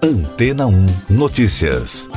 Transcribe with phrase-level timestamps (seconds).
[0.00, 2.08] Antena 1 Notícias.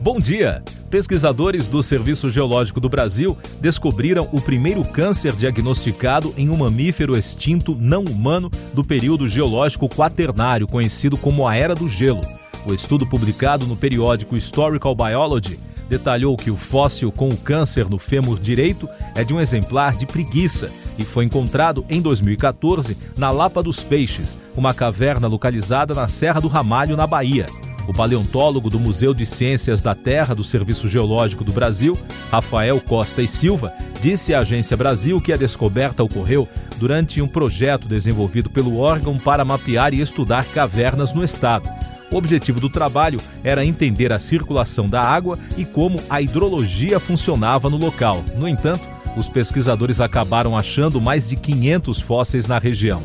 [0.00, 0.62] Bom dia!
[0.88, 7.74] Pesquisadores do Serviço Geológico do Brasil descobriram o primeiro câncer diagnosticado em um mamífero extinto
[7.74, 12.22] não humano do período geológico quaternário, conhecido como a Era do Gelo.
[12.64, 17.98] O estudo publicado no periódico Historical Biology detalhou que o fóssil com o câncer no
[17.98, 23.62] fêmur direito é de um exemplar de preguiça e foi encontrado em 2014 na Lapa
[23.62, 27.46] dos Peixes, uma caverna localizada na Serra do Ramalho, na Bahia.
[27.86, 31.96] O paleontólogo do Museu de Ciências da Terra do Serviço Geológico do Brasil,
[32.30, 33.72] Rafael Costa e Silva,
[34.02, 36.46] disse à Agência Brasil que a descoberta ocorreu
[36.76, 41.66] durante um projeto desenvolvido pelo órgão para mapear e estudar cavernas no estado.
[42.10, 47.68] O objetivo do trabalho era entender a circulação da água e como a hidrologia funcionava
[47.68, 48.24] no local.
[48.36, 48.80] No entanto,
[49.16, 53.02] os pesquisadores acabaram achando mais de 500 fósseis na região.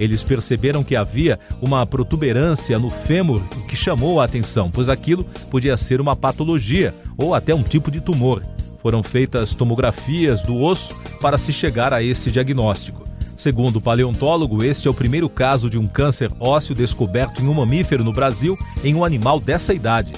[0.00, 5.76] Eles perceberam que havia uma protuberância no fêmur que chamou a atenção, pois aquilo podia
[5.76, 8.42] ser uma patologia ou até um tipo de tumor.
[8.80, 13.02] Foram feitas tomografias do osso para se chegar a esse diagnóstico.
[13.36, 17.54] Segundo o paleontólogo, este é o primeiro caso de um câncer ósseo descoberto em um
[17.54, 20.12] mamífero no Brasil em um animal dessa idade.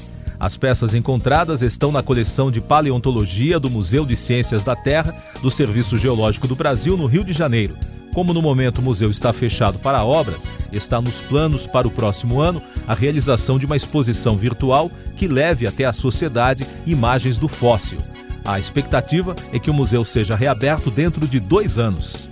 [0.44, 5.50] As peças encontradas estão na coleção de paleontologia do Museu de Ciências da Terra do
[5.50, 7.74] Serviço Geológico do Brasil, no Rio de Janeiro.
[8.12, 12.42] Como no momento o museu está fechado para obras, está nos planos para o próximo
[12.42, 17.96] ano a realização de uma exposição virtual que leve até a sociedade imagens do fóssil.
[18.44, 22.28] A expectativa é que o museu seja reaberto dentro de dois anos.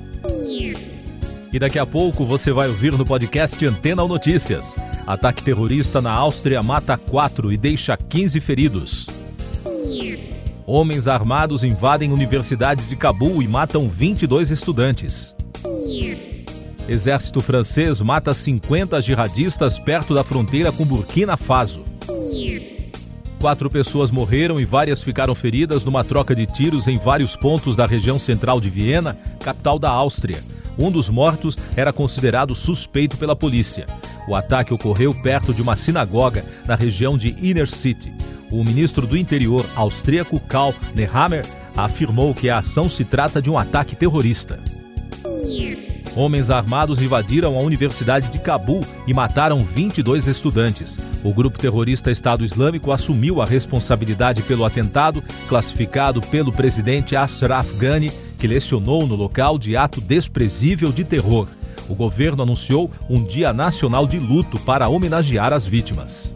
[1.51, 4.77] E daqui a pouco você vai ouvir no podcast Antena ou Notícias.
[5.07, 9.07] Ataque terrorista na Áustria mata quatro e deixa 15 feridos.
[10.65, 15.35] Homens armados invadem Universidade de Cabul e matam 22 estudantes.
[16.89, 21.85] Exército francês mata 50 jihadistas perto da fronteira com Burkina Faso.
[23.41, 27.87] Quatro pessoas morreram e várias ficaram feridas numa troca de tiros em vários pontos da
[27.87, 30.41] região central de Viena, capital da Áustria.
[30.79, 33.87] Um dos mortos era considerado suspeito pela polícia.
[34.29, 38.13] O ataque ocorreu perto de uma sinagoga na região de Inner City.
[38.51, 41.45] O ministro do Interior austríaco Karl Nehammer
[41.77, 44.61] afirmou que a ação se trata de um ataque terrorista.
[46.15, 50.99] Homens armados invadiram a Universidade de Cabul e mataram 22 estudantes.
[51.25, 58.13] O grupo terrorista Estado Islâmico assumiu a responsabilidade pelo atentado, classificado pelo presidente Ashraf Ghani
[58.43, 61.47] que lecionou no local de ato desprezível de terror.
[61.89, 66.33] O governo anunciou um dia nacional de luto para homenagear as vítimas.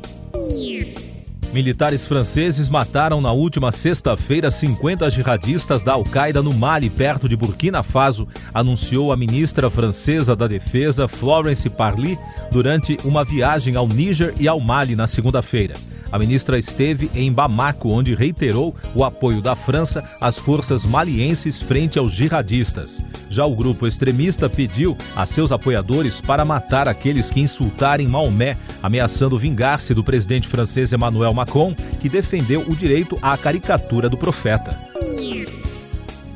[1.53, 7.83] Militares franceses mataram na última sexta-feira 50 jihadistas da Al-Qaeda no Mali, perto de Burkina
[7.83, 12.19] Faso, anunciou a ministra francesa da Defesa, Florence Parly,
[12.51, 15.75] durante uma viagem ao Níger e ao Mali na segunda-feira.
[16.11, 21.99] A ministra esteve em Bamako, onde reiterou o apoio da França às forças malienses frente
[21.99, 23.01] aos jihadistas.
[23.29, 29.39] Já o grupo extremista pediu a seus apoiadores para matar aqueles que insultarem Maomé, ameaçando
[29.39, 34.79] vingar-se do presidente francês Emmanuel Macron, que defendeu o direito à caricatura do profeta.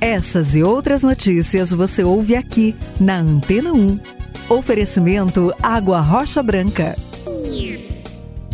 [0.00, 4.00] Essas e outras notícias você ouve aqui na Antena 1.
[4.48, 6.96] Oferecimento Água Rocha Branca.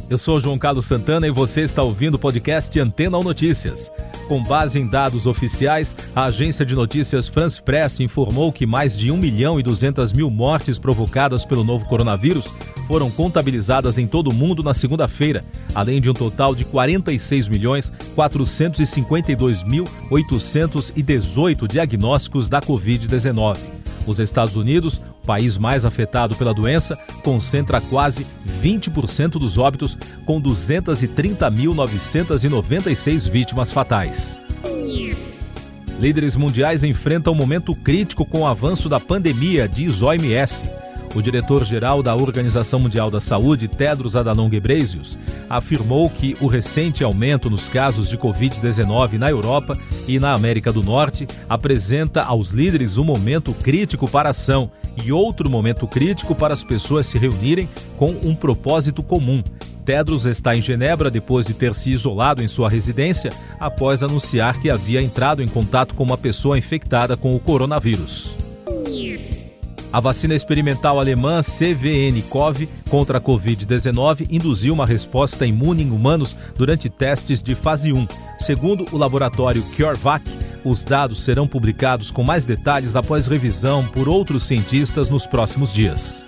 [0.09, 3.91] Eu sou João Carlos Santana e você está ouvindo o podcast Antena ou Notícias.
[4.29, 9.11] Com base em dados oficiais, a agência de notícias France Press informou que mais de
[9.11, 12.47] 1 milhão e 200 mil mortes provocadas pelo novo coronavírus
[12.87, 15.45] foram contabilizadas em todo o mundo na segunda-feira,
[15.75, 23.59] além de um total de 46 milhões 452 mil 818 diagnósticos da Covid-19.
[24.07, 28.25] Os Estados Unidos, país mais afetado pela doença, concentra quase
[28.63, 34.41] 20% dos óbitos, com 230.996 vítimas fatais.
[35.99, 40.65] Líderes mundiais enfrentam um momento crítico com o avanço da pandemia, diz OMS.
[41.15, 45.17] O diretor-geral da Organização Mundial da Saúde, Tedros Adhanom Ghebreyesus,
[45.49, 50.83] afirmou que o recente aumento nos casos de Covid-19 na Europa e na América do
[50.83, 54.71] Norte apresenta aos líderes um momento crítico para a ação
[55.05, 59.43] e outro momento crítico para as pessoas se reunirem com um propósito comum.
[59.85, 64.69] Tedros está em Genebra depois de ter se isolado em sua residência após anunciar que
[64.69, 68.35] havia entrado em contato com uma pessoa infectada com o coronavírus.
[69.93, 76.91] A vacina experimental alemã CVN-CoV contra a Covid-19 induziu uma resposta imune em humanos durante
[76.91, 78.07] testes de fase 1.
[78.39, 80.25] Segundo o laboratório CureVac,
[80.69, 86.27] Os dados serão publicados com mais detalhes após revisão por outros cientistas nos próximos dias.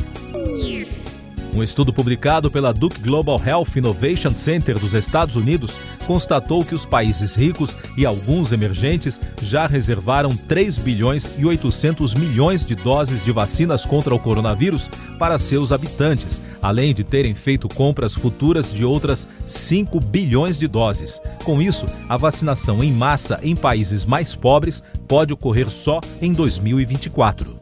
[1.59, 5.75] Um estudo publicado pela Duke Global Health Innovation Center dos Estados Unidos
[6.07, 12.65] constatou que os países ricos e alguns emergentes já reservaram 3 bilhões e 800 milhões
[12.65, 14.89] de doses de vacinas contra o coronavírus
[15.19, 21.21] para seus habitantes, além de terem feito compras futuras de outras 5 bilhões de doses.
[21.43, 27.59] Com isso, a vacinação em massa em países mais pobres pode ocorrer só em 2024.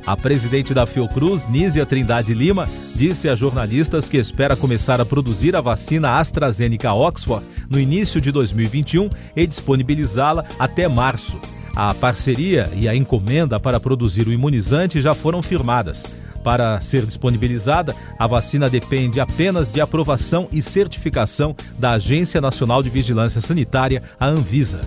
[0.07, 2.65] A presidente da Fiocruz, Nízia Trindade Lima,
[2.95, 8.31] disse a jornalistas que espera começar a produzir a vacina AstraZeneca Oxford no início de
[8.31, 11.37] 2021 e disponibilizá-la até março.
[11.75, 16.17] A parceria e a encomenda para produzir o imunizante já foram firmadas.
[16.41, 22.89] Para ser disponibilizada, a vacina depende apenas de aprovação e certificação da Agência Nacional de
[22.89, 24.79] Vigilância Sanitária, a Anvisa.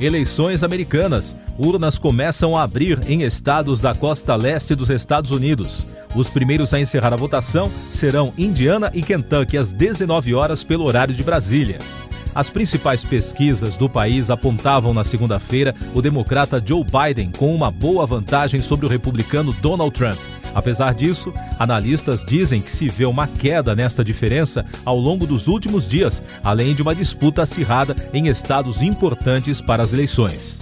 [0.00, 1.36] Eleições americanas.
[1.56, 5.86] Urnas começam a abrir em estados da costa leste dos Estados Unidos.
[6.14, 11.14] Os primeiros a encerrar a votação serão Indiana e Kentucky às 19 horas pelo horário
[11.14, 11.78] de Brasília.
[12.34, 18.04] As principais pesquisas do país apontavam na segunda-feira o democrata Joe Biden com uma boa
[18.04, 20.18] vantagem sobre o republicano Donald Trump.
[20.54, 25.86] Apesar disso, analistas dizem que se vê uma queda nesta diferença ao longo dos últimos
[25.88, 30.60] dias, além de uma disputa acirrada em estados importantes para as eleições.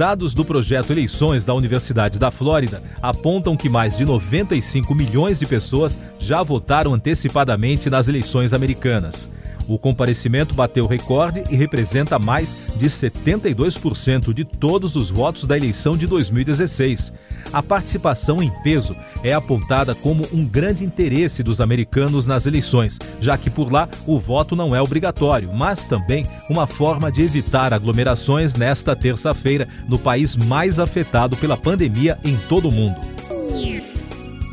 [0.00, 5.44] Dados do projeto Eleições da Universidade da Flórida apontam que mais de 95 milhões de
[5.44, 9.28] pessoas já votaram antecipadamente nas eleições americanas.
[9.70, 15.96] O comparecimento bateu recorde e representa mais de 72% de todos os votos da eleição
[15.96, 17.12] de 2016.
[17.52, 23.38] A participação em peso é apontada como um grande interesse dos americanos nas eleições, já
[23.38, 28.54] que por lá o voto não é obrigatório, mas também uma forma de evitar aglomerações
[28.54, 33.19] nesta terça-feira no país mais afetado pela pandemia em todo o mundo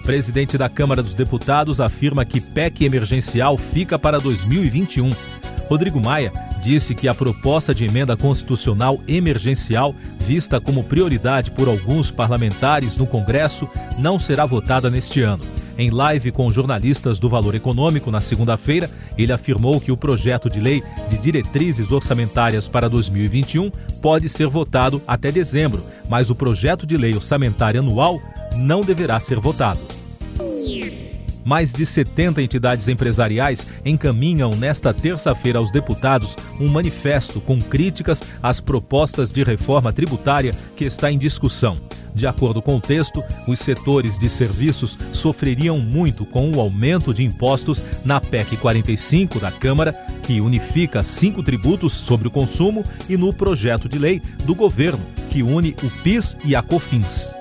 [0.07, 5.09] presidente da Câmara dos Deputados afirma que PEC emergencial fica para 2021.
[5.67, 6.31] Rodrigo Maia
[6.63, 13.05] disse que a proposta de emenda constitucional emergencial, vista como prioridade por alguns parlamentares no
[13.05, 13.67] Congresso,
[13.99, 15.43] não será votada neste ano.
[15.77, 20.61] Em live com jornalistas do Valor Econômico na segunda-feira, ele afirmou que o projeto de
[20.61, 23.69] lei de diretrizes orçamentárias para 2021
[24.01, 28.17] pode ser votado até dezembro, mas o projeto de lei orçamentária anual
[28.55, 29.96] não deverá ser votado.
[31.47, 38.59] Mais de 70 entidades empresariais encaminham nesta terça-feira aos deputados um manifesto com críticas às
[38.59, 41.77] propostas de reforma tributária que está em discussão.
[42.13, 47.23] De acordo com o texto, os setores de serviços sofreriam muito com o aumento de
[47.23, 53.31] impostos na PEC 45 da Câmara, que unifica cinco tributos sobre o consumo, e no
[53.31, 57.36] projeto de lei do governo, que une o PIS e a COFINS.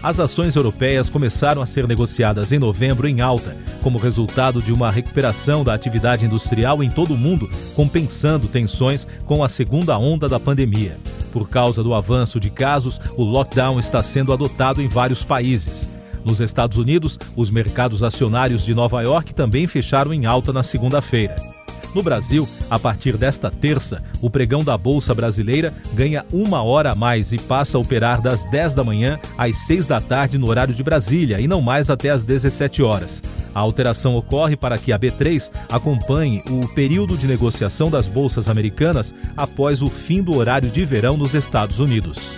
[0.00, 4.92] As ações europeias começaram a ser negociadas em novembro em alta, como resultado de uma
[4.92, 10.38] recuperação da atividade industrial em todo o mundo, compensando tensões com a segunda onda da
[10.38, 10.96] pandemia.
[11.32, 15.88] Por causa do avanço de casos, o lockdown está sendo adotado em vários países.
[16.24, 21.57] Nos Estados Unidos, os mercados acionários de Nova York também fecharam em alta na segunda-feira.
[21.98, 26.94] No Brasil, a partir desta terça, o pregão da Bolsa Brasileira ganha uma hora a
[26.94, 30.72] mais e passa a operar das 10 da manhã às 6 da tarde no horário
[30.72, 33.20] de Brasília e não mais até às 17 horas.
[33.52, 39.12] A alteração ocorre para que a B3 acompanhe o período de negociação das bolsas americanas
[39.36, 42.36] após o fim do horário de verão nos Estados Unidos.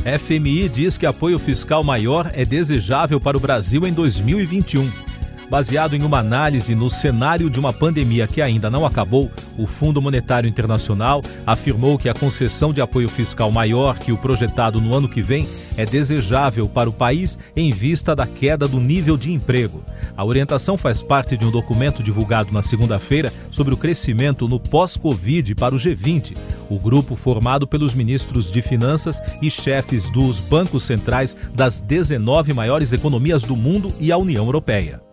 [0.00, 5.09] FMI diz que apoio fiscal maior é desejável para o Brasil em 2021.
[5.50, 9.28] Baseado em uma análise no cenário de uma pandemia que ainda não acabou,
[9.58, 14.80] o Fundo Monetário Internacional afirmou que a concessão de apoio fiscal maior que o projetado
[14.80, 19.16] no ano que vem é desejável para o país em vista da queda do nível
[19.16, 19.82] de emprego.
[20.16, 25.56] A orientação faz parte de um documento divulgado na segunda-feira sobre o crescimento no pós-Covid
[25.56, 26.36] para o G20,
[26.68, 32.92] o grupo formado pelos ministros de Finanças e chefes dos bancos centrais das 19 maiores
[32.92, 35.09] economias do mundo e a União Europeia.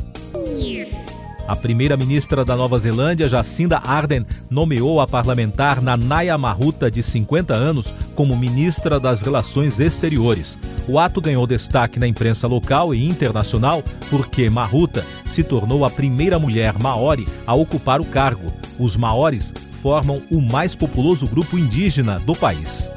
[1.47, 7.93] A primeira-ministra da Nova Zelândia, Jacinda Ardern, nomeou a parlamentar Nanaya Mahuta, de 50 anos,
[8.15, 10.57] como ministra das Relações Exteriores.
[10.89, 16.37] O ato ganhou destaque na imprensa local e internacional porque Mahuta se tornou a primeira
[16.37, 18.51] mulher maori a ocupar o cargo.
[18.77, 22.91] Os maores formam o mais populoso grupo indígena do país.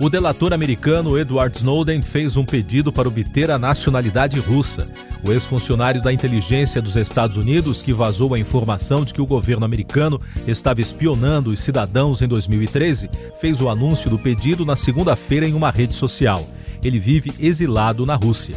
[0.00, 4.88] O delator americano Edward Snowden fez um pedido para obter a nacionalidade russa.
[5.22, 9.64] O ex-funcionário da inteligência dos Estados Unidos, que vazou a informação de que o governo
[9.64, 15.52] americano estava espionando os cidadãos em 2013, fez o anúncio do pedido na segunda-feira em
[15.52, 16.42] uma rede social.
[16.82, 18.56] Ele vive exilado na Rússia.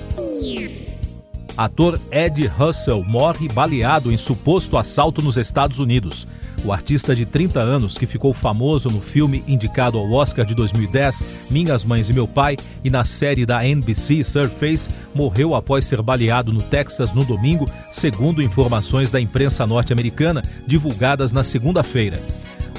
[1.58, 6.28] Ator Ed Russell morre baleado em suposto assalto nos Estados Unidos.
[6.66, 11.50] O artista de 30 anos, que ficou famoso no filme indicado ao Oscar de 2010,
[11.50, 16.54] Minhas Mães e Meu Pai, e na série da NBC Surface, morreu após ser baleado
[16.54, 22.18] no Texas no domingo, segundo informações da imprensa norte-americana divulgadas na segunda-feira.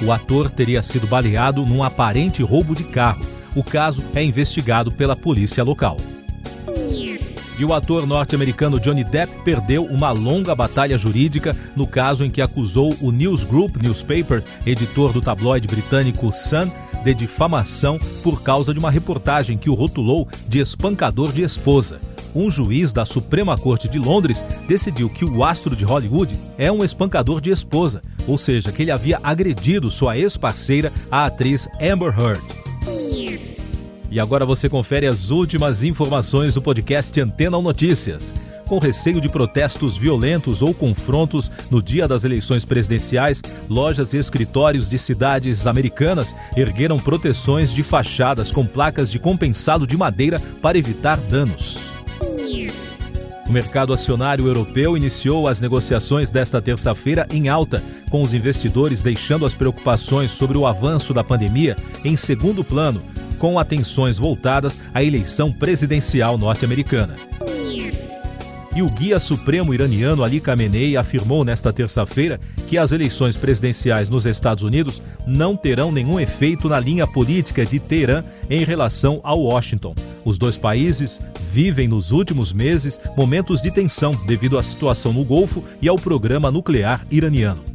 [0.03, 3.23] O ator teria sido baleado num aparente roubo de carro.
[3.55, 5.97] O caso é investigado pela polícia local.
[7.57, 12.41] E o ator norte-americano Johnny Depp perdeu uma longa batalha jurídica no caso em que
[12.41, 16.69] acusou o News Group Newspaper, editor do tabloide britânico Sun,
[17.03, 22.01] de difamação por causa de uma reportagem que o rotulou de espancador de esposa.
[22.35, 26.83] Um juiz da Suprema Corte de Londres decidiu que o astro de Hollywood é um
[26.83, 33.24] espancador de esposa, ou seja, que ele havia agredido sua ex-parceira, a atriz Amber Heard.
[34.09, 38.33] E agora você confere as últimas informações do podcast Antena Notícias.
[38.65, 44.89] Com receio de protestos violentos ou confrontos no dia das eleições presidenciais, lojas e escritórios
[44.89, 51.17] de cidades americanas ergueram proteções de fachadas com placas de compensado de madeira para evitar
[51.17, 51.77] danos.
[53.47, 59.45] O mercado acionário europeu iniciou as negociações desta terça-feira em alta, com os investidores deixando
[59.45, 62.99] as preocupações sobre o avanço da pandemia em segundo plano
[63.45, 67.15] com atenções voltadas à eleição presidencial norte-americana.
[68.75, 74.25] E o guia supremo iraniano Ali Khamenei afirmou nesta terça-feira que as eleições presidenciais nos
[74.25, 79.93] Estados Unidos não terão nenhum efeito na linha política de Teherã em relação ao Washington.
[80.25, 81.21] Os dois países
[81.51, 86.49] vivem nos últimos meses momentos de tensão devido à situação no Golfo e ao programa
[86.49, 87.74] nuclear iraniano.